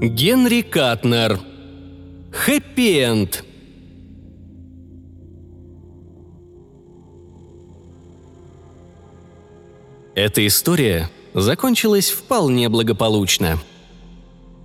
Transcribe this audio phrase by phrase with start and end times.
[0.00, 1.40] Генри Катнер.
[2.30, 3.44] Хэппи-энд.
[10.14, 13.60] Эта история закончилась вполне благополучно.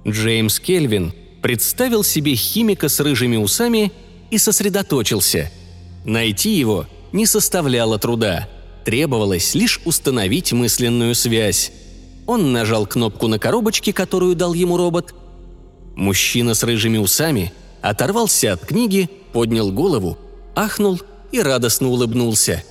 [0.07, 3.91] Джеймс Кельвин представил себе химика с рыжими усами
[4.29, 5.52] и сосредоточился.
[6.05, 8.47] Найти его не составляло труда.
[8.85, 11.71] Требовалось лишь установить мысленную связь.
[12.25, 15.13] Он нажал кнопку на коробочке, которую дал ему робот.
[15.95, 20.17] Мужчина с рыжими усами оторвался от книги, поднял голову,
[20.55, 21.01] ахнул
[21.31, 22.63] и радостно улыбнулся.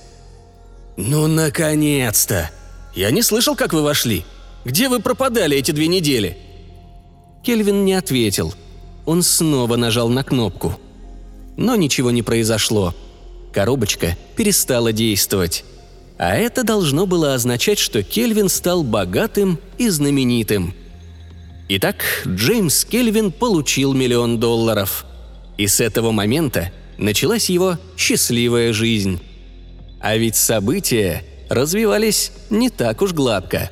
[0.97, 2.51] «Ну, наконец-то!
[2.95, 4.25] Я не слышал, как вы вошли.
[4.65, 6.37] Где вы пропадали эти две недели?»
[7.43, 8.53] Кельвин не ответил.
[9.05, 10.79] Он снова нажал на кнопку.
[11.57, 12.93] Но ничего не произошло.
[13.51, 15.65] Коробочка перестала действовать.
[16.17, 20.73] А это должно было означать, что Кельвин стал богатым и знаменитым.
[21.69, 25.05] Итак, Джеймс Кельвин получил миллион долларов.
[25.57, 29.21] И с этого момента началась его счастливая жизнь.
[29.99, 33.71] А ведь события развивались не так уж гладко.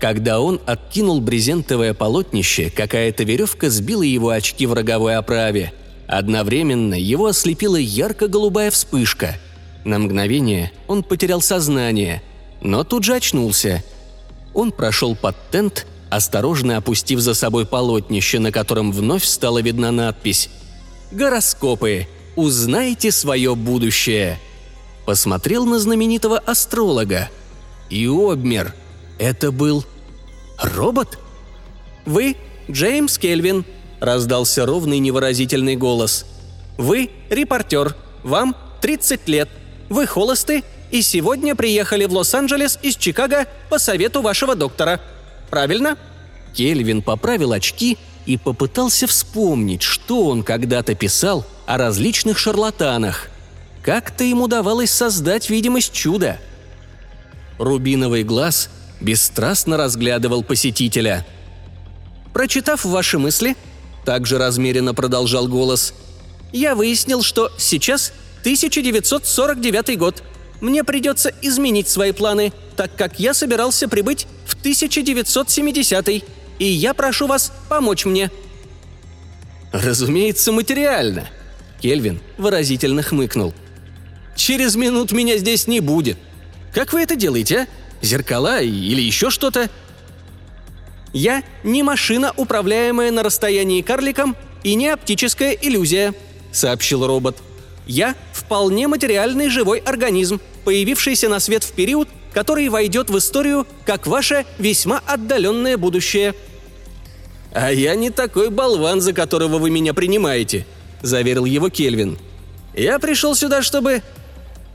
[0.00, 5.72] Когда он откинул брезентовое полотнище, какая-то веревка сбила его очки в роговой оправе–
[6.12, 9.38] Одновременно его ослепила ярко-голубая вспышка.
[9.86, 12.22] На мгновение он потерял сознание,
[12.60, 13.82] но тут же очнулся.
[14.52, 20.50] Он прошел под тент, осторожно опустив за собой полотнище, на котором вновь стала видна надпись
[21.12, 22.06] «Гороскопы.
[22.36, 24.38] Узнайте свое будущее».
[25.06, 27.30] Посмотрел на знаменитого астролога.
[27.88, 28.74] И обмер.
[29.18, 29.82] Это был
[30.60, 31.18] робот?
[32.04, 32.36] «Вы
[32.70, 33.64] Джеймс Кельвин»,
[34.02, 36.26] раздался ровный невыразительный голос.
[36.76, 37.94] «Вы– репортер.
[38.24, 39.48] Вам 30 лет.
[39.88, 45.00] Вы холосты и сегодня приехали в Лос-Анджелес из Чикаго по совету вашего доктора.
[45.50, 45.96] Правильно?»
[46.52, 47.96] Кельвин поправил очки
[48.26, 53.28] и попытался вспомнить, что он когда-то писал о различных шарлатанах.
[53.82, 56.40] Как-то ему удавалось создать видимость чуда.
[57.58, 58.68] Рубиновый глаз
[59.00, 61.24] бесстрастно разглядывал посетителя.
[62.32, 63.56] «Прочитав ваши мысли,
[64.04, 65.94] также размеренно продолжал голос.
[66.52, 70.22] «Я выяснил, что сейчас 1949 год.
[70.60, 76.24] Мне придется изменить свои планы, так как я собирался прибыть в 1970
[76.58, 78.30] и я прошу вас помочь мне».
[79.72, 81.28] «Разумеется, материально»,—
[81.80, 83.54] Кельвин выразительно хмыкнул.
[84.36, 86.18] «Через минут меня здесь не будет.
[86.72, 88.04] Как вы это делаете, а?
[88.04, 89.70] Зеркала или еще что-то?»
[91.12, 96.14] Я не машина, управляемая на расстоянии карликом, и не оптическая иллюзия»,—
[96.52, 97.36] сообщил робот.
[97.86, 104.06] «Я вполне материальный живой организм, появившийся на свет в период, который войдет в историю как
[104.06, 106.34] ваше весьма отдаленное будущее».
[107.52, 110.64] «А я не такой болван, за которого вы меня принимаете»,—
[111.02, 112.18] заверил его Кельвин.
[112.74, 114.02] «Я пришел сюда, чтобы...»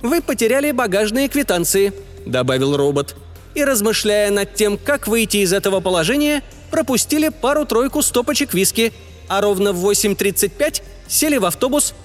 [0.03, 1.91] «Вы потеряли багажные квитанции»,—
[2.27, 3.15] добавил робот
[3.57, 8.93] и, размышляя над тем, как выйти из этого положения, пропустили пару-тройку стопочек виски,
[9.27, 11.95] а ровно в 8.35 сели в автобус.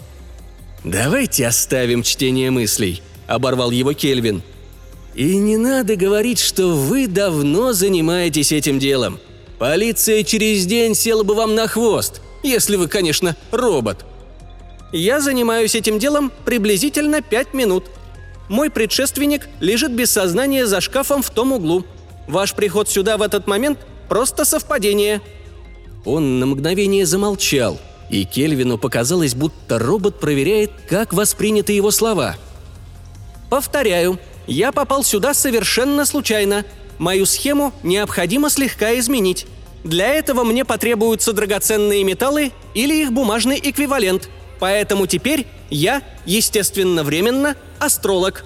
[0.82, 4.42] «Давайте оставим чтение мыслей»,— оборвал его Кельвин.
[5.14, 9.20] «И не надо говорить, что вы давно занимаетесь этим делом.
[9.58, 14.06] Полиция через день села бы вам на хвост, если вы, конечно, робот».
[14.90, 17.84] «Я занимаюсь этим делом приблизительно пять минут»,
[18.52, 21.84] мой предшественник лежит без сознания за шкафом в том углу.
[22.28, 25.22] Ваш приход сюда в этот момент– просто совпадение».
[26.04, 27.78] Он на мгновение замолчал,
[28.10, 32.36] и Кельвину показалось, будто робот проверяет, как восприняты его слова.
[33.48, 36.66] «Повторяю, я попал сюда совершенно случайно.
[36.98, 39.46] Мою схему необходимо слегка изменить.
[39.82, 44.28] Для этого мне потребуются драгоценные металлы или их бумажный эквивалент–
[44.62, 48.44] Поэтому теперь я, естественно, временно астролог».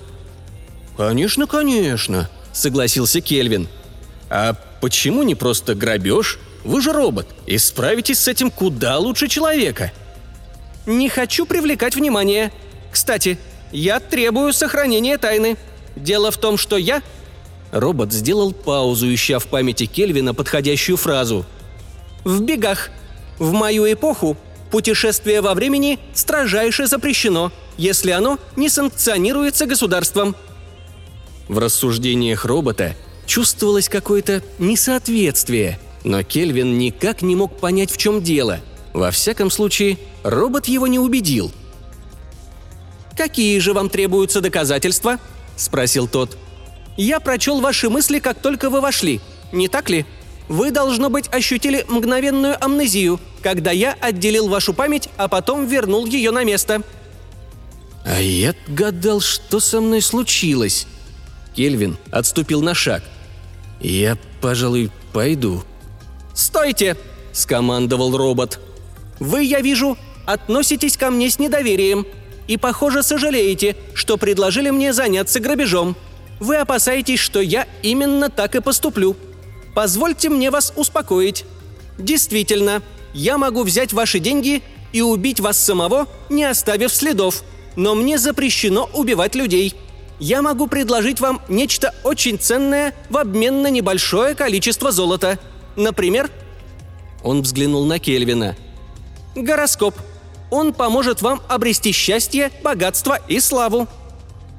[0.97, 3.69] «Конечно, конечно»,— согласился Кельвин.
[4.31, 6.39] «А почему не просто грабеж?
[6.65, 9.93] Вы же робот, и справитесь с этим куда лучше человека».
[10.87, 12.51] «Не хочу привлекать внимание.
[12.91, 13.37] Кстати,
[13.71, 15.59] я требую сохранения тайны.
[15.97, 17.03] Дело в том, что я...»
[17.73, 21.45] Робот сделал паузу, ища в памяти Кельвина подходящую фразу.
[22.25, 22.89] «В бегах.
[23.39, 24.39] В мою эпоху
[24.71, 30.35] Путешествие во времени строжайше запрещено, если оно не санкционируется государством.
[31.49, 32.97] В рассуждениях робота
[33.27, 38.61] чувствовалось какое-то несоответствие, но Кельвин никак не мог понять, в чем дело.
[38.93, 41.53] Во всяком случае, робот его не убедил.
[43.17, 45.19] «Какие же вам требуются доказательства?»–
[45.57, 46.37] спросил тот.
[46.97, 49.21] «Я прочел ваши мысли, как только вы вошли,
[49.53, 50.05] не так ли?
[50.49, 56.31] Вы, должно быть, ощутили мгновенную амнезию, когда я отделил вашу память, а потом вернул ее
[56.31, 56.83] на место».
[58.05, 60.87] А я гадал, что со мной случилось.
[61.57, 63.03] Кельвин отступил на шаг.
[63.81, 65.65] «Я, пожалуй, пойду».
[66.33, 66.97] «Стойте!»–
[67.33, 68.61] скомандовал робот.
[69.19, 72.07] «Вы, я вижу, относитесь ко мне с недоверием
[72.47, 75.97] и, похоже, сожалеете, что предложили мне заняться грабежом.
[76.39, 79.17] Вы опасаетесь, что я именно так и поступлю.
[79.77, 81.45] Позвольте мне вас успокоить.
[81.99, 82.81] Действительно,
[83.13, 84.63] я могу взять ваши деньги
[84.95, 87.43] и убить вас самого, не оставив следов.
[87.77, 89.75] Но мне запрещено убивать людей.
[90.19, 95.39] Я могу предложить вам нечто очень ценное в обмен на небольшое количество золота.
[95.77, 96.31] Например,
[97.23, 98.57] он взглянул на Кельвина.
[99.35, 99.95] Гороскоп.
[100.51, 103.89] Он поможет вам обрести счастье, богатство и славу.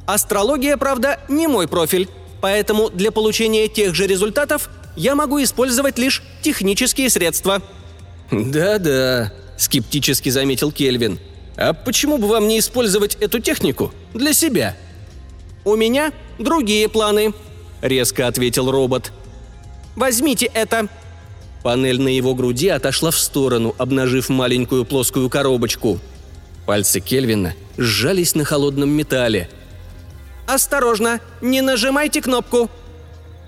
[0.06, 2.08] Астрология, правда, не мой профиль,
[2.40, 7.62] поэтому для получения тех же результатов я могу использовать лишь технические средства».
[8.32, 11.20] «Да-да»,– скептически заметил Кельвин.
[11.56, 14.76] «А почему бы вам не использовать эту технику для себя?»
[15.64, 17.34] «У меня другие планы»,–
[17.82, 19.12] резко ответил робот.
[19.96, 20.88] «Возьмите это».
[21.64, 26.00] Панель на его груди отошла в сторону, обнажив маленькую плоскую коробочку.
[26.66, 29.50] Пальцы Кельвина сжались на холодном металле.
[30.48, 32.70] «Осторожно, не нажимайте кнопку!»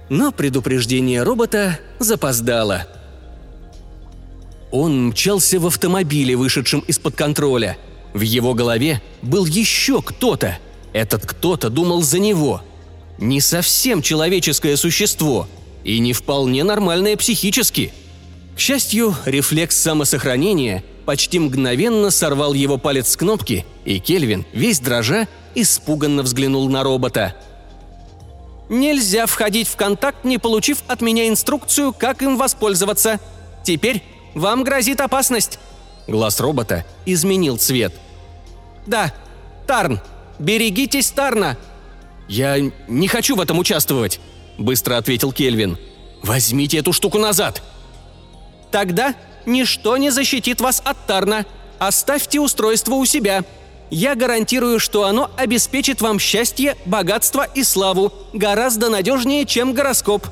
[0.09, 2.87] Но предупреждение робота запоздало.
[4.71, 7.77] Он мчался в автомобиле, вышедшем из-под контроля.
[8.13, 10.57] В его голове был еще кто-то.
[10.93, 12.61] Этот кто-то думал за него.
[13.19, 15.47] Не совсем человеческое существо
[15.83, 17.93] и не вполне нормальное психически.
[18.55, 25.27] К счастью, рефлекс самосохранения почти мгновенно сорвал его палец с кнопки, и Кельвин, весь дрожа,
[25.55, 27.35] испуганно взглянул на робота–
[28.69, 33.19] Нельзя входить в контакт, не получив от меня инструкцию, как им воспользоваться.
[33.63, 34.03] Теперь
[34.35, 35.59] вам грозит опасность».
[36.07, 37.93] Глаз робота изменил цвет.
[38.85, 39.13] «Да,
[39.67, 39.99] Тарн.
[40.37, 41.57] Берегитесь Тарна!»
[42.27, 42.57] «Я
[42.87, 44.19] не хочу в этом участвовать»,—
[44.57, 45.77] быстро ответил Кельвин.
[46.21, 47.63] «Возьмите эту штуку назад!»
[48.71, 49.15] «Тогда
[49.47, 51.45] ничто не защитит вас от Тарна.
[51.79, 53.43] Оставьте устройство у себя»,
[53.89, 60.27] я гарантирую, что оно обеспечит вам счастье, богатство и славу гораздо надежнее, чем гороскоп».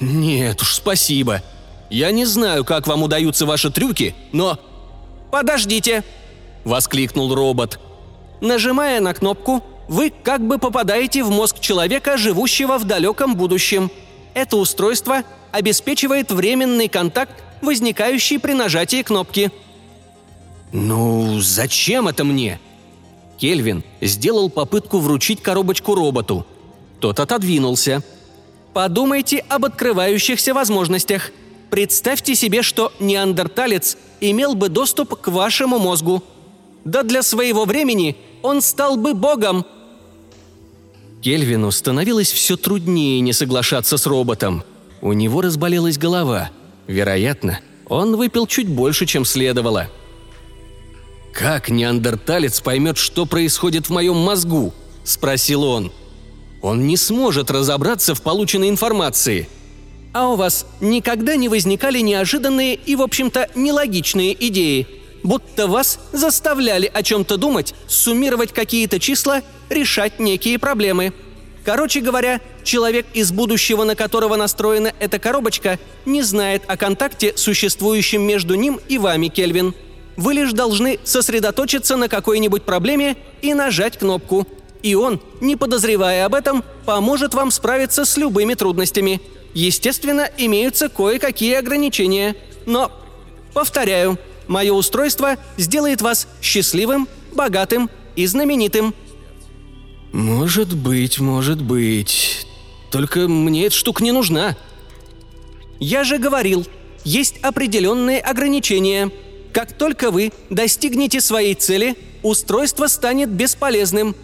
[0.00, 1.42] «Нет уж, спасибо.
[1.90, 4.58] Я не знаю, как вам удаются ваши трюки, но...»
[5.30, 6.04] «Подождите!»–
[6.64, 7.80] воскликнул робот.
[8.40, 13.90] Нажимая на кнопку, вы как бы попадаете в мозг человека, живущего в далеком будущем.
[14.34, 19.50] Это устройство обеспечивает временный контакт, возникающий при нажатии кнопки–
[20.72, 22.60] «Ну, зачем это мне?»
[23.38, 26.44] Кельвин сделал попытку вручить коробочку роботу.
[27.00, 28.02] Тот отодвинулся.
[28.74, 31.30] «Подумайте об открывающихся возможностях.
[31.70, 36.22] Представьте себе, что неандерталец имел бы доступ к вашему мозгу.
[36.84, 39.64] Да для своего времени он стал бы богом!»
[41.22, 44.62] Кельвину становилось все труднее не соглашаться с роботом.
[45.00, 46.50] У него разболелась голова.
[46.86, 49.88] Вероятно, он выпил чуть больше, чем следовало–
[51.38, 55.92] «Как неандерталец поймет, что происходит в моем мозгу?»– спросил он.
[56.62, 59.48] «Он не сможет разобраться в полученной информации».
[60.12, 64.88] «А у вас никогда не возникали неожиданные и, в общем-то, нелогичные идеи?
[65.22, 71.12] Будто вас заставляли о чем-то думать, суммировать какие-то числа, решать некие проблемы?»
[71.64, 78.22] Короче говоря, человек из будущего, на которого настроена эта коробочка, не знает о контакте, существующем
[78.22, 79.76] между ним и вами, Кельвин–
[80.18, 84.48] вы лишь должны сосредоточиться на какой-нибудь проблеме и нажать кнопку.
[84.82, 89.20] И он, не подозревая об этом, поможет вам справиться с любыми трудностями.
[89.54, 92.34] Естественно, имеются кое-какие ограничения.
[92.66, 92.90] Но,
[93.54, 98.94] повторяю, мое устройство сделает вас счастливым, богатым и знаменитым.
[100.12, 102.44] «Может быть, может быть.
[102.90, 104.56] Только мне эта штука не нужна».
[105.78, 106.66] «Я же говорил,
[107.04, 109.12] есть определенные ограничения»,
[109.52, 114.14] как только вы достигнете своей цели, устройство станет бесполезным.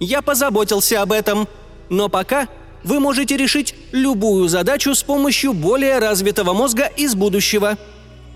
[0.00, 1.48] Я позаботился об этом,
[1.88, 2.48] но пока
[2.84, 7.76] вы можете решить любую задачу с помощью более развитого мозга из будущего.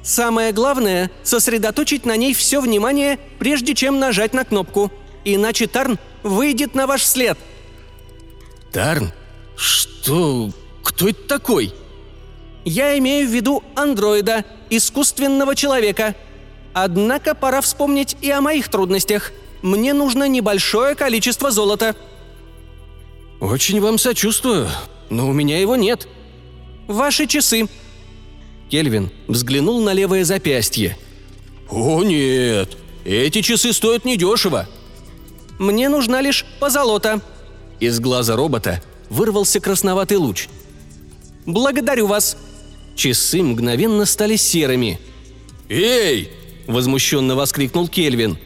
[0.02, 4.90] Самое главное– сосредоточить на ней все внимание, прежде чем нажать на кнопку.
[5.24, 7.38] Иначе Тарн выйдет на ваш след.
[8.72, 9.12] Тарн?
[9.54, 10.50] Что?
[10.82, 11.72] Кто это такой?
[12.64, 16.14] Я имею в виду андроида, искусственного человека.
[16.72, 19.32] Однако пора вспомнить и о моих трудностях.
[19.62, 21.96] Мне нужно небольшое количество золота».
[23.40, 24.68] «Очень вам сочувствую,
[25.10, 26.08] но у меня его нет».
[26.86, 27.68] «Ваши часы.
[28.72, 30.96] Кельвин взглянул на левое запястье.
[31.70, 34.66] «О нет, эти часы стоят недешево».
[35.58, 37.20] «Мне нужна лишь позолота».
[37.80, 40.48] Из глаза робота вырвался красноватый луч.
[41.44, 42.38] «Благодарю вас».
[42.94, 45.00] Часы мгновенно стали серыми.
[45.68, 46.30] «Эй!»–
[46.66, 48.38] возмущенно воскликнул Кельвин.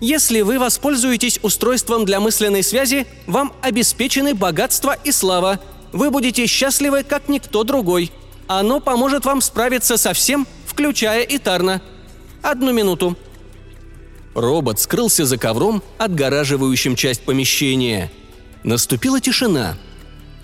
[0.00, 5.60] «Если вы воспользуетесь устройством для мысленной связи, вам обеспечены богатство и слава.
[5.92, 8.10] Вы будете счастливы, как никто другой.
[8.46, 11.80] Оно поможет вам справиться со всем, включая и Тарна.
[12.42, 13.16] Одну минуту».
[14.34, 18.12] Робот скрылся за ковром, отгораживающим часть помещения.
[18.64, 19.78] Наступила тишина.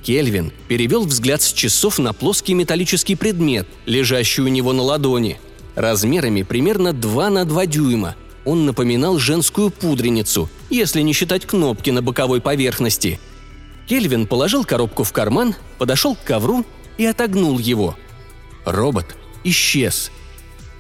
[0.02, 5.38] Кельвин перевел взгляд с часов на плоский металлический предмет, лежащий у него на ладони.
[5.74, 8.16] Размерами примерно 2 на 2 дюйма.
[8.44, 13.20] Он напоминал женскую пудреницу, если не считать кнопки на боковой поверхности.
[13.86, 16.64] Кельвин положил коробку в карман, подошел к ковру
[16.98, 17.96] и отогнул его.
[18.64, 20.10] Робот исчез.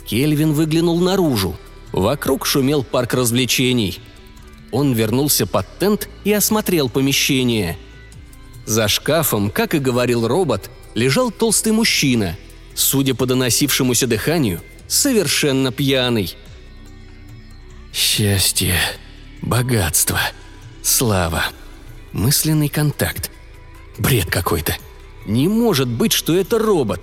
[0.06, 1.56] Кельвин выглянул наружу.
[1.92, 4.00] Вокруг шумел парк развлечений.
[4.72, 7.78] Он вернулся под тент и осмотрел помещение.
[8.66, 12.36] За шкафом, как и говорил робот, лежал толстый мужчина,
[12.74, 16.36] судя по доносившемуся дыханию, совершенно пьяный.
[17.92, 18.76] Счастье,
[19.42, 20.20] богатство,
[20.82, 21.44] слава,
[22.12, 23.30] мысленный контакт.
[23.98, 24.76] Бред какой-то.
[25.26, 27.00] Не может быть, что это робот.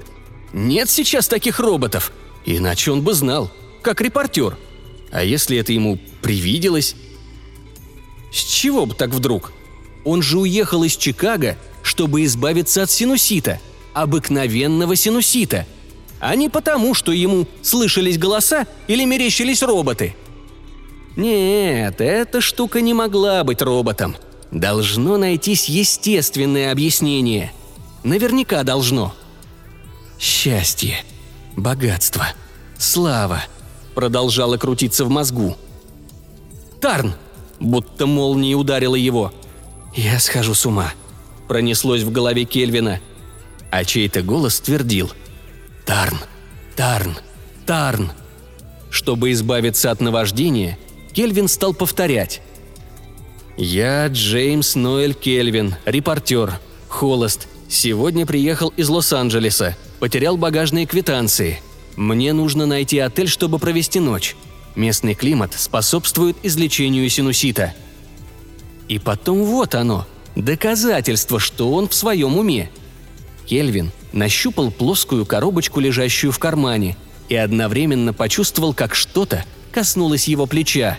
[0.54, 2.12] Нет сейчас таких роботов.
[2.46, 3.52] Иначе он бы знал,
[3.82, 4.58] как репортер.
[5.12, 6.96] А если это ему привиделось?
[8.32, 9.52] С чего бы так вдруг?
[10.06, 13.60] Он же уехал из Чикаго, чтобы избавиться от синусита.
[13.94, 15.66] Обыкновенного синусита.
[16.20, 20.16] А не потому, что ему слышались голоса или мерещились роботы.
[21.16, 24.16] Нет, эта штука не могла быть роботом.
[24.52, 27.52] Должно найтись естественное объяснение.
[28.04, 29.14] Наверняка должно.
[30.18, 31.04] Счастье,
[31.56, 32.28] богатство,
[32.78, 33.44] слава
[34.00, 35.58] продолжала крутиться в мозгу.
[36.80, 37.16] «Тарн!»
[37.60, 39.34] будто молнией ударила его.
[39.94, 40.94] «Я схожу с ума»,–
[41.48, 43.00] пронеслось в голове Кельвина.
[43.72, 45.12] А чей-то голос твердил.
[45.86, 46.18] «Тарн!
[46.76, 47.18] Тарн!
[47.66, 48.12] Тарн!»
[48.90, 50.78] Чтобы избавиться от наваждения,
[51.14, 52.42] Кельвин стал повторять.
[53.58, 57.48] «Я Джеймс Ноэль Кельвин, репортер, холост.
[57.68, 61.62] Сегодня приехал из Лос-Анджелеса, потерял багажные квитанции.
[61.96, 64.36] Мне нужно найти отель, чтобы провести ночь.
[64.76, 67.76] Местный климат способствует излечению синусита.
[68.90, 70.06] И потом вот оно,
[70.36, 72.70] доказательство, что он в своем уме.
[73.46, 76.98] Кельвин нащупал плоскую коробочку, лежащую в кармане,
[77.30, 80.98] и одновременно почувствовал, как что-то коснулось его плеча.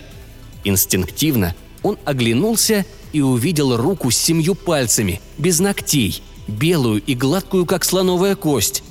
[0.63, 7.83] Инстинктивно он оглянулся и увидел руку с семью пальцами, без ногтей, белую и гладкую, как
[7.83, 8.83] слоновая кость.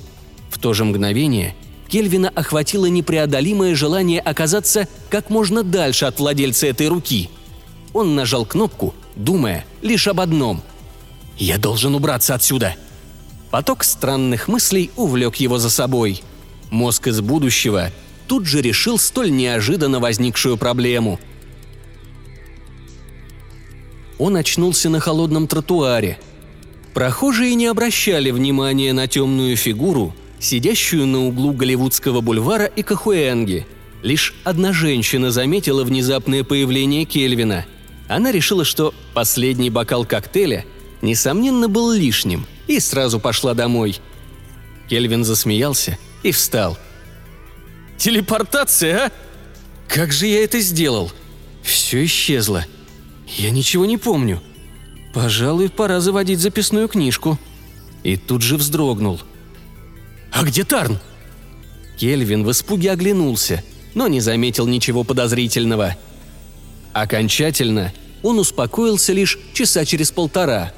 [0.49, 1.55] В то же мгновение
[1.87, 7.29] Кельвина охватило непреодолимое желание оказаться как можно дальше от владельца этой руки.
[7.93, 10.61] Он нажал кнопку, думая лишь об одном.
[11.37, 12.75] «Я должен убраться отсюда!»
[13.49, 16.23] Поток странных мыслей увлек его за собой.
[16.69, 17.91] Мозг из будущего
[18.27, 21.19] тут же решил столь неожиданно возникшую проблему.
[24.17, 26.17] Он очнулся на холодном тротуаре.
[26.93, 33.65] Прохожие не обращали внимания на темную фигуру, сидящую на углу Голливудского бульвара и Кахуэнги.
[34.01, 37.65] Лишь одна женщина заметила внезапное появление Кельвина.
[38.11, 40.65] Она решила, что последний бокал коктейля,
[41.01, 43.99] несомненно, был лишним, и сразу пошла домой.
[44.89, 46.77] Кельвин засмеялся и встал.
[47.97, 49.11] «Телепортация, а?
[49.87, 51.11] Как же я это сделал?
[51.63, 52.65] Все исчезло.
[53.37, 54.41] Я ничего не помню.
[55.13, 57.39] Пожалуй, пора заводить записную книжку».
[58.03, 59.21] И тут же вздрогнул–
[60.31, 60.97] «А где Тарн?»
[61.97, 63.63] Кельвин в испуге оглянулся,
[63.93, 65.97] но не заметил ничего подозрительного.
[66.93, 70.73] Окончательно он успокоился лишь часа через полтора.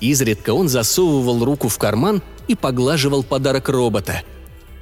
[0.00, 4.22] Изредка он засовывал руку в карман и поглаживал подарок робота.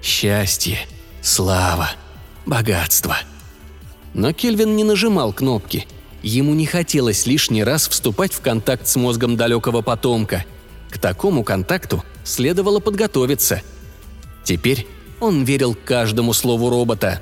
[0.02, 0.78] Счастье,
[1.22, 1.90] слава,
[2.44, 3.16] богатство.
[4.14, 5.86] Но Кельвин не нажимал кнопки.
[6.22, 10.44] Ему не хотелось лишний раз вступать в контакт с мозгом далекого потомка.
[10.90, 13.62] К такому контакту следовало подготовиться–
[14.46, 14.86] Теперь
[15.18, 17.20] он верил каждому слову робота.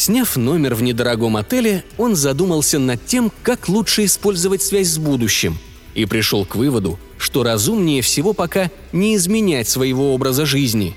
[0.00, 5.58] Сняв номер в недорогом отеле, он задумался над тем, как лучше использовать связь с будущим,
[5.94, 10.96] и пришел к выводу, что разумнее всего пока не изменять своего образа жизни.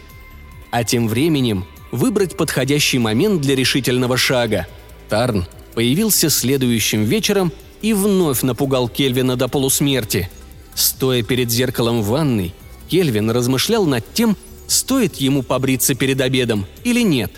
[0.71, 4.67] А тем временем выбрать подходящий момент для решительного шага.
[5.09, 10.29] Тарн появился следующим вечером и вновь напугал Кельвина до полусмерти.
[10.75, 12.53] Стоя перед зеркалом в ванной,
[12.87, 17.33] Кельвин размышлял над тем, стоит ему побриться перед обедом или нет.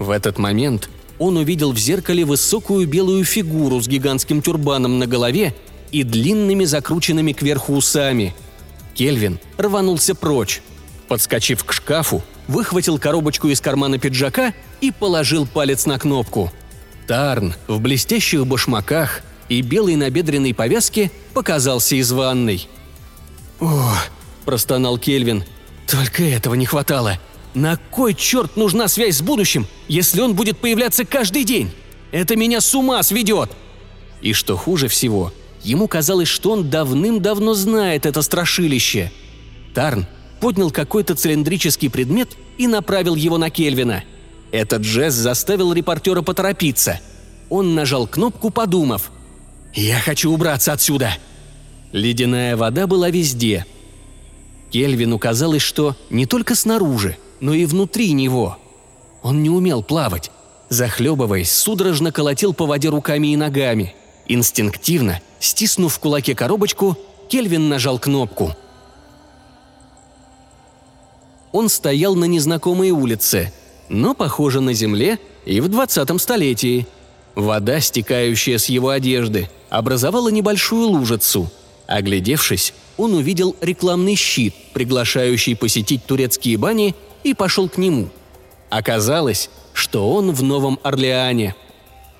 [0.00, 5.54] В этот момент он увидел в зеркале высокую белую фигуру с гигантским тюрбаном на голове
[5.92, 8.34] и длинными закрученными кверху усами.
[8.94, 10.62] Кельвин рванулся прочь.
[11.08, 16.52] Подскочив к шкафу, выхватил коробочку из кармана пиджака и положил палец на кнопку.
[17.06, 22.68] Тарн в блестящих башмаках и белой набедренной повязке показался из ванной.
[23.60, 23.94] «О!»–
[24.44, 25.44] простонал Кельвин.
[25.86, 27.18] «Только этого не хватало.
[27.56, 31.70] На кой черт нужна связь с будущим, если он будет появляться каждый день?
[32.12, 33.50] Это меня с ума сведет!»
[34.20, 35.32] И что хуже всего,
[35.62, 39.10] ему казалось, что он давным-давно знает это страшилище.
[39.72, 40.04] Тарн
[40.38, 44.04] поднял какой-то цилиндрический предмет и направил его на Кельвина.
[44.52, 47.00] Этот жест заставил репортера поторопиться.
[47.48, 49.10] Он нажал кнопку, подумав.
[49.72, 51.16] «Я хочу убраться отсюда!»
[51.92, 53.64] Ледяная вода была везде.
[54.70, 58.58] Кельвину казалось, что не только снаружи, но и внутри него.
[59.22, 60.30] Он не умел плавать.
[60.68, 63.94] Захлебываясь, судорожно колотил по воде руками и ногами.
[64.26, 66.96] Инстинктивно, стиснув в кулаке коробочку,
[67.28, 68.54] Кельвин нажал кнопку–
[71.56, 73.50] он стоял на незнакомой улице,
[73.88, 76.86] но, похоже, на земле и в 20 столетии.
[77.34, 81.50] Вода, стекающая с его одежды, образовала небольшую лужицу.
[81.86, 88.08] Оглядевшись, он увидел рекламный щит, приглашающий посетить турецкие бани, и пошел к нему.
[88.70, 91.54] Оказалось, что он в Новом Орлеане.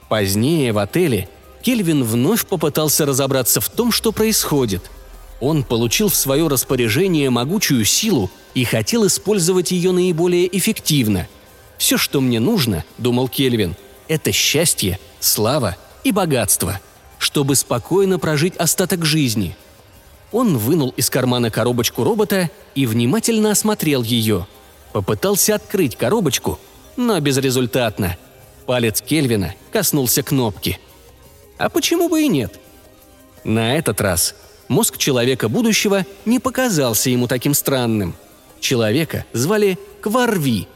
[0.08, 1.28] Позднее в отеле
[1.62, 4.90] Кельвин вновь попытался разобраться в том, что происходит.
[5.40, 11.26] Он получил в свое распоряжение могучую силу и хотел использовать ее наиболее эффективно.
[11.76, 13.74] «Все, что мне нужно»,— думал Кельвин,—
[14.08, 16.80] «это счастье, слава и богатство,
[17.18, 19.56] чтобы спокойно прожить остаток жизни».
[20.32, 24.46] Он вынул из кармана коробочку робота и внимательно осмотрел ее.
[24.96, 26.58] Попытался открыть коробочку,
[26.96, 28.16] но безрезультатно.
[28.64, 30.78] Палец Кельвина коснулся кнопки.
[31.58, 32.58] А почему бы и нет?
[33.44, 34.34] На этот раз
[34.68, 38.14] мозг человека будущего не показался ему таким странным–
[38.60, 40.66] Человека звали Кварви.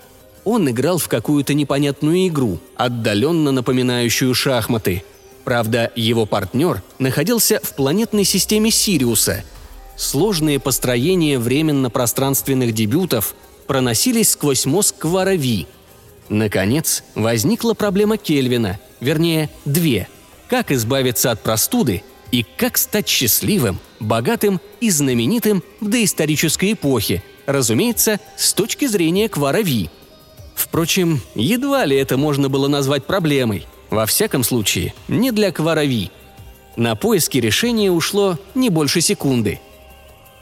[0.45, 5.05] Он играл в какую-то непонятную игру, отдаленно напоминающую шахматы.
[5.45, 9.45] Правда, его партнер находился в планетной системе Сириуса.
[9.97, 13.35] Сложные построения временно-пространственных дебютов
[13.71, 15.69] проносились сквозь мозг Кварави.
[16.29, 20.09] Наконец, возникла проблема Кельвина, вернее, две.
[20.49, 22.03] Как избавиться от простуды
[22.33, 29.89] и как стать счастливым, богатым и знаменитым в доисторической эпохе, разумеется, с точки зрения Кварави.
[30.57, 33.69] Впрочем, едва ли это можно было назвать проблемой.
[33.89, 36.11] Во всяком случае, не для Кварави.
[36.75, 39.61] На поиски решения ушло не больше секунды.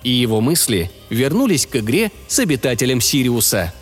[0.03, 3.73] И его мысли вернулись к игре с обитателем Сириуса.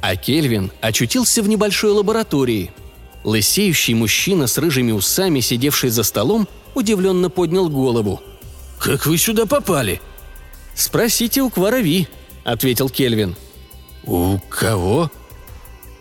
[0.00, 2.70] А Кельвин очутился в небольшой лаборатории.
[3.24, 8.22] Лысеющий мужчина с рыжими усами, сидевший за столом, удивленно поднял голову.
[8.78, 10.00] «Как вы сюда попали?»
[10.74, 12.08] «Спросите у Кварави»,–
[12.44, 13.36] ответил Кельвин.
[14.04, 15.10] «У кого?»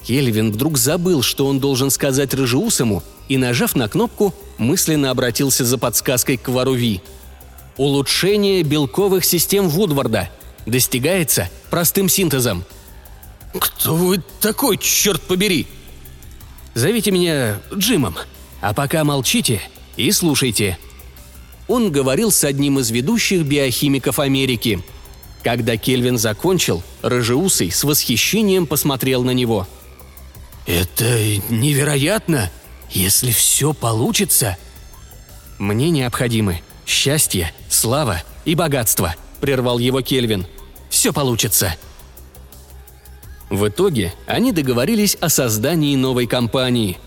[0.04, 5.78] Кельвин вдруг забыл, что он должен сказать Рыжеусому, и, нажав на кнопку, мысленно обратился за
[5.78, 7.02] подсказкой к Варуви.
[7.80, 10.30] «Улучшение белковых систем Вудварда.
[10.68, 12.64] Достигается простым синтезом».
[13.58, 15.66] «Кто вы такой, черт побери?»
[16.76, 18.16] «Зовите меня Джимом.
[18.62, 19.62] А пока молчите
[19.98, 20.78] и слушайте».
[21.68, 24.84] Он говорил с одним из ведущих биохимиков Америки–
[25.44, 29.68] когда Кельвин закончил, Рыжеусый с восхищением посмотрел на него.
[30.66, 32.52] «Это невероятно!
[32.92, 34.58] Если все получится...»
[35.58, 40.46] «Мне необходимы счастье, слава и богатство»,— прервал его Кельвин.
[40.90, 41.76] «Все получится».
[43.50, 46.98] В итоге они договорились о создании новой компании.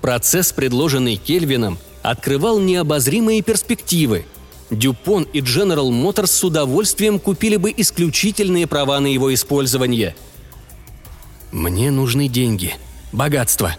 [0.00, 4.24] Процесс, предложенный Кельвином, открывал необозримые перспективы—
[4.70, 10.14] Дюпон и General Motors с удовольствием купили бы исключительные права на его использование.
[11.52, 12.74] «Мне нужны деньги.
[13.12, 13.76] Богатство».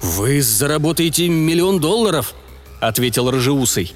[0.00, 2.34] «Вы заработаете миллион долларов»,—
[2.80, 3.92] ответил Рыжеусый.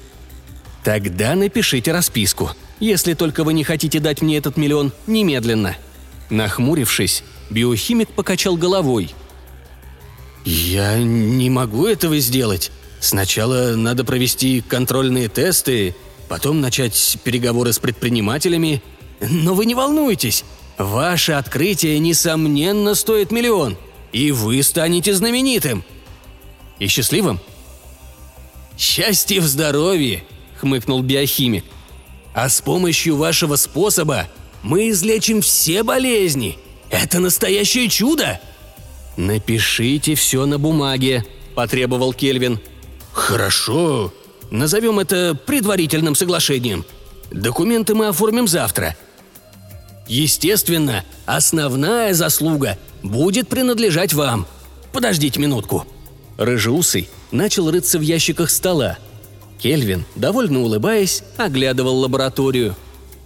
[0.83, 5.75] «Тогда напишите расписку, если только вы не хотите дать мне этот миллион немедленно».
[6.29, 9.13] Нахмурившись, биохимик покачал головой.
[10.45, 12.71] «Я не могу этого сделать.
[12.99, 15.95] Сначала надо провести контрольные тесты,
[16.29, 18.81] потом начать переговоры с предпринимателями.
[19.19, 20.45] Но вы не волнуйтесь,
[20.77, 23.77] ваше открытие, несомненно, стоит миллион,
[24.13, 25.83] и вы станете знаменитым.
[26.79, 27.39] И счастливым?
[28.77, 30.23] «Счастье в здоровье!»–
[30.61, 31.65] хмыкнул биохимик.
[32.33, 34.27] «А с помощью вашего способа
[34.63, 36.57] Мы излечим все болезни.
[36.89, 38.39] Это настоящее чудо!»
[39.17, 42.59] «Напишите все на бумаге»,– потребовал Кельвин.
[43.11, 44.13] «Хорошо.
[44.51, 46.85] Назовем это предварительным соглашением.
[47.31, 48.95] Документы мы оформим завтра.
[50.07, 54.45] Естественно, основная заслуга будет принадлежать вам.
[54.91, 55.87] Подождите минутку».
[56.37, 58.97] Рыжеусый начал рыться в ящиках стола.
[59.61, 62.75] Кельвин, довольно улыбаясь, оглядывал лабораторию.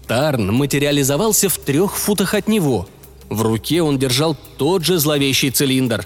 [0.07, 2.87] Тарн материализовался в трех футах от него.
[3.29, 6.05] В руке он держал тот же зловещий цилиндр.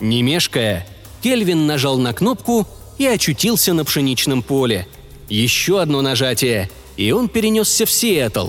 [0.00, 0.86] Не мешкая,
[1.22, 2.66] Кельвин нажал на кнопку
[2.98, 4.86] и очутился на пшеничном поле.
[5.28, 8.48] Еще одно нажатие, и он перенесся в Сиэтл.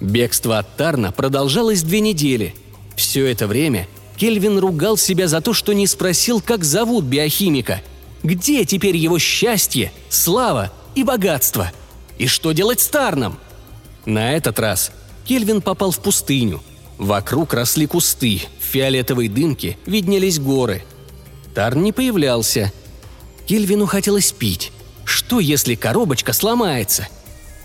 [0.00, 2.54] Бегство от Тарна продолжалось две недели.
[2.96, 7.80] Все это время Кельвин ругал себя за то, что не спросил, как зовут биохимика.
[8.24, 11.70] Где теперь его счастье, слава и богатство?
[12.18, 13.38] И что делать с Тарном?
[14.06, 14.92] На этот раз
[15.26, 16.62] Кельвин попал в пустыню.
[16.96, 20.82] Вокруг росли кусты, в фиолетовой дымке виднелись горы.
[21.54, 22.72] Тарн не появлялся.
[23.46, 24.72] Кельвину хотелось пить.
[25.04, 27.06] Что, если коробочка сломается?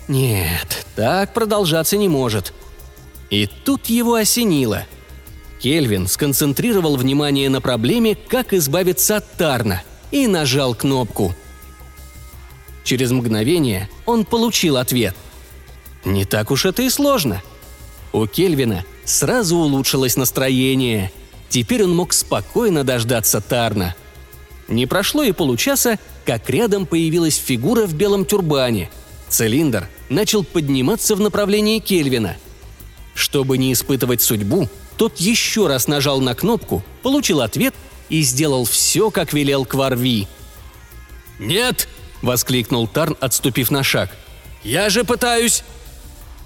[0.08, 2.52] Нет, так продолжаться не может.
[3.30, 4.84] И тут его осенило–
[5.60, 11.34] Кельвин сконцентрировал внимание на проблеме, как избавиться от Тарна, и нажал кнопку.
[12.84, 15.14] Через мгновение он получил ответ.
[16.04, 17.42] Не так уж это и сложно.
[18.12, 21.12] У Кельвина сразу улучшилось настроение.
[21.48, 23.94] Теперь он мог спокойно дождаться Тарна.
[24.68, 28.90] Не прошло и получаса, как рядом появилась фигура в белом тюрбане.
[29.28, 32.36] Цилиндр начал подниматься в направлении Кельвина.
[33.14, 37.74] Чтобы не испытывать судьбу, тот еще раз нажал на кнопку, получил ответ
[38.10, 40.28] и сделал все, как велел Кварви.
[41.38, 41.88] «Нет!»–
[42.22, 44.10] воскликнул Тарн, отступив на шаг.
[44.62, 45.62] «Я же пытаюсь!»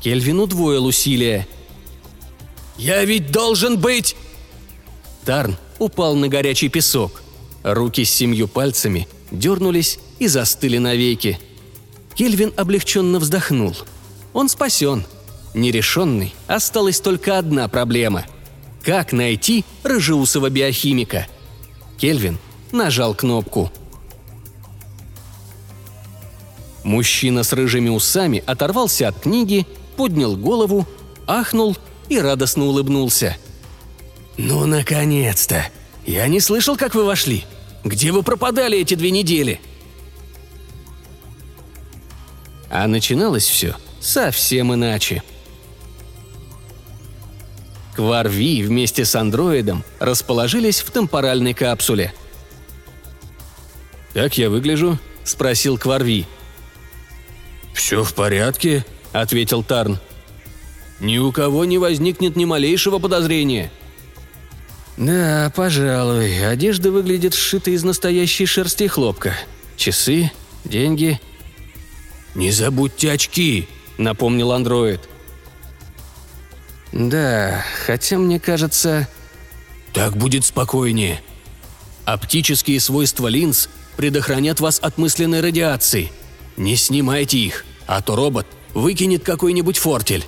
[0.00, 1.48] Кельвин удвоил усилия.
[2.76, 4.14] «Я ведь должен быть...»
[5.24, 7.22] Тарн упал на горячий песок.
[7.64, 11.40] Руки с семью пальцами дернулись и застыли навеки.
[12.14, 13.74] Кельвин облегченно вздохнул.
[14.32, 15.04] Он спасен.
[15.54, 18.24] Нерешенный осталась только одна проблема–
[18.84, 21.26] как найти рыжеусого биохимика?
[21.98, 22.38] Кельвин
[22.72, 23.70] нажал кнопку.
[26.82, 30.86] Мужчина с рыжими усами оторвался от книги, поднял голову,
[31.26, 31.76] ахнул
[32.08, 33.36] и радостно улыбнулся.
[34.36, 35.66] «Ну, наконец-то!
[36.04, 37.44] Я не слышал, как вы вошли.
[37.84, 39.60] Где вы пропадали эти две недели?»
[42.68, 45.22] А начиналось все совсем иначе–
[47.94, 52.12] Кварви вместе с андроидом расположились в темпоральной капсуле.
[54.12, 56.26] «Как я выгляжу?»– спросил Кварви.
[57.72, 59.98] «Все в порядке»,– ответил Тарн.
[61.00, 63.70] «Ни у кого не возникнет ни малейшего подозрения».
[64.96, 69.34] «Да, пожалуй, одежда выглядит сшитой из настоящей шерсти и хлопка.
[69.76, 70.30] Часы,
[70.64, 71.20] деньги...»
[72.36, 75.00] «Не забудьте очки»,— напомнил андроид.
[76.94, 79.08] Да, хотя мне кажется...
[79.92, 81.20] Так будет спокойнее.
[82.04, 86.12] Оптические свойства линз предохранят вас от мысленной радиации.
[86.56, 90.24] Не снимайте их, а то робот выкинет какой-нибудь фортель.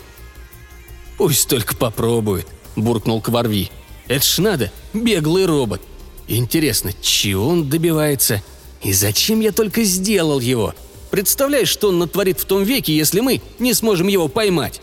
[1.18, 3.70] «Пусть только попробует»,– буркнул Кварви.
[4.08, 5.82] «Это ж надо, беглый робот.
[6.26, 8.42] Интересно, чего он добивается?
[8.82, 10.74] И зачем я только сделал его?
[11.10, 14.80] Представляешь, что он натворит в том веке, если мы не сможем его поймать?»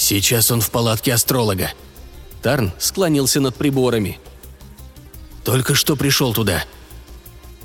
[0.00, 1.72] Сейчас он в палатке астролога».
[2.40, 4.18] Тарн склонился над приборами.
[5.44, 6.64] «Только что пришел туда.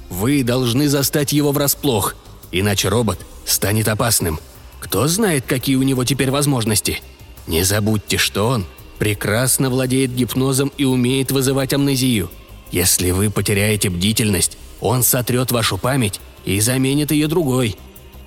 [0.09, 2.13] Вы должны застать его врасплох,
[2.51, 4.41] иначе робот станет опасным.
[4.81, 7.01] Кто знает, какие у него теперь возможности.
[7.47, 8.65] Не забудьте, что он
[8.99, 12.29] прекрасно владеет гипнозом и умеет вызывать амнезию.
[12.69, 17.77] Если вы потеряете бдительность, он сотрет вашу память и заменит ее другой.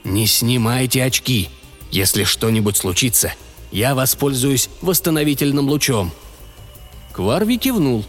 [0.03, 1.51] Не снимайте очки.
[1.91, 3.35] Если что-нибудь случится–
[3.71, 6.13] я воспользуюсь восстановительным лучом».
[7.13, 8.05] Кварви кивнул.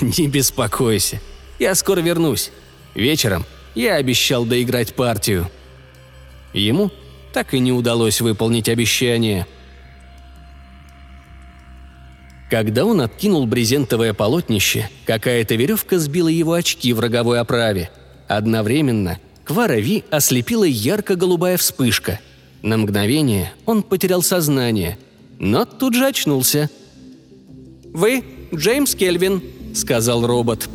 [0.00, 1.20] «Не беспокойся.
[1.58, 2.50] Я скоро вернусь.
[2.94, 5.50] Вечером я обещал доиграть партию».
[6.52, 6.90] Ему
[7.32, 9.46] так и не удалось выполнить обещание.
[12.48, 17.90] Когда он откинул брезентовое полотнище, какая-то веревка сбила его очки в роговой оправе.
[18.28, 22.20] Одновременно Кварави ослепила ярко-голубая вспышка–
[22.66, 24.98] на мгновение он потерял сознание,
[25.38, 26.68] но тут же очнулся.
[27.94, 29.40] «Вы Джеймс Кельвин»,—
[29.74, 30.68] сказал робот.